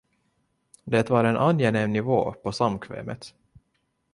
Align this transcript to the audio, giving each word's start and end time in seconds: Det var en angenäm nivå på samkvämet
Det 0.83 1.09
var 1.09 1.23
en 1.23 1.37
angenäm 1.37 1.93
nivå 1.93 2.33
på 2.43 2.51
samkvämet 2.51 3.33